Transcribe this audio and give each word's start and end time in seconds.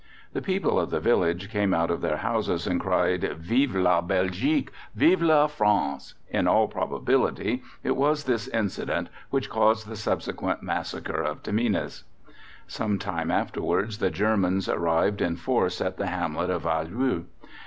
The 0.33 0.41
people 0.41 0.79
of 0.79 0.89
the 0.89 0.99
village 0.99 1.51
came 1.51 1.75
out 1.75 1.91
of 1.91 2.01
their 2.01 2.17
houses 2.17 2.65
and 2.65 2.81
cried: 2.81 3.21
"Vive 3.37 3.75
la 3.75 4.01
Belgique!" 4.01 4.71
"Vive 4.95 5.21
la 5.21 5.45
France!" 5.45 6.15
In 6.31 6.47
all 6.47 6.67
probability 6.67 7.61
it 7.83 7.95
was 7.95 8.23
this 8.23 8.47
incident 8.47 9.09
which 9.29 9.51
caused 9.51 9.85
the 9.87 9.95
subsequent 9.95 10.63
massacre 10.63 11.21
of 11.21 11.43
Tamines. 11.43 12.03
Some 12.65 12.97
time 12.97 13.29
afterwards 13.29 13.99
the 13.99 14.09
Germans 14.09 14.67
arrived 14.67 15.21
in 15.21 15.35
force 15.35 15.79
at 15.79 15.97
the 15.97 16.07
hamlet 16.07 16.49
of 16.49 16.65
Alloux. 16.65 17.25